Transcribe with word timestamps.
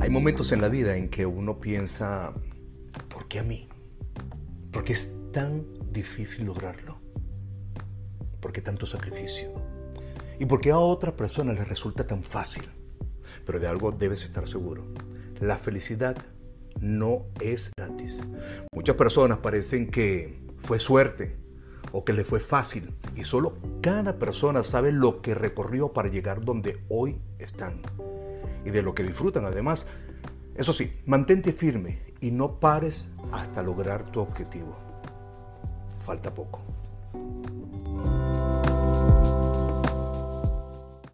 Hay 0.00 0.08
momentos 0.08 0.50
en 0.52 0.62
la 0.62 0.68
vida 0.68 0.96
en 0.96 1.10
que 1.10 1.26
uno 1.26 1.60
piensa, 1.60 2.32
¿por 3.10 3.28
qué 3.28 3.38
a 3.38 3.42
mí? 3.42 3.68
¿Por 4.72 4.82
qué 4.82 4.94
es 4.94 5.14
tan 5.30 5.66
difícil 5.92 6.46
lograrlo? 6.46 6.98
¿Por 8.40 8.50
qué 8.50 8.62
tanto 8.62 8.86
sacrificio? 8.86 9.52
¿Y 10.38 10.46
por 10.46 10.62
qué 10.62 10.70
a 10.70 10.78
otra 10.78 11.14
persona 11.16 11.52
le 11.52 11.64
resulta 11.64 12.06
tan 12.06 12.22
fácil? 12.22 12.64
Pero 13.44 13.60
de 13.60 13.66
algo 13.66 13.92
debes 13.92 14.24
estar 14.24 14.48
seguro. 14.48 14.86
La 15.38 15.58
felicidad 15.58 16.16
no 16.80 17.26
es 17.38 17.70
gratis. 17.76 18.22
Muchas 18.72 18.96
personas 18.96 19.38
parecen 19.38 19.90
que 19.90 20.38
fue 20.56 20.78
suerte 20.78 21.36
o 21.92 22.06
que 22.06 22.14
le 22.14 22.24
fue 22.24 22.40
fácil 22.40 22.94
y 23.16 23.24
solo 23.24 23.58
cada 23.80 24.18
persona 24.18 24.62
sabe 24.62 24.92
lo 24.92 25.22
que 25.22 25.34
recorrió 25.34 25.92
para 25.92 26.08
llegar 26.08 26.44
donde 26.44 26.80
hoy 26.88 27.18
están 27.38 27.80
y 28.64 28.70
de 28.70 28.82
lo 28.82 28.94
que 28.94 29.02
disfrutan 29.02 29.44
además. 29.44 29.86
Eso 30.54 30.72
sí, 30.72 30.92
mantente 31.06 31.52
firme 31.52 32.14
y 32.20 32.30
no 32.30 32.60
pares 32.60 33.10
hasta 33.32 33.62
lograr 33.62 34.10
tu 34.10 34.20
objetivo. 34.20 34.76
Falta 36.04 36.34
poco. 36.34 36.60